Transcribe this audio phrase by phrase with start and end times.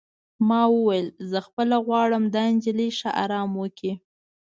[0.47, 3.93] ما وویل: زه خپله غواړم دا نجلۍ ښه ارام وکړي.